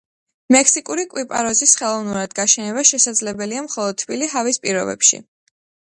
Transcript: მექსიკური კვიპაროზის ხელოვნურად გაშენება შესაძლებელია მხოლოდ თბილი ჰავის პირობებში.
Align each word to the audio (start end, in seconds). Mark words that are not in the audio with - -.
მექსიკური 0.53 1.03
კვიპაროზის 1.11 1.75
ხელოვნურად 1.81 2.35
გაშენება 2.41 2.85
შესაძლებელია 2.93 3.67
მხოლოდ 3.67 4.03
თბილი 4.03 4.31
ჰავის 4.37 4.63
პირობებში. 4.65 5.25